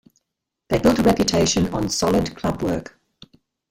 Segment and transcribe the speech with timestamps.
[0.69, 2.99] They built a reputation on solid club work.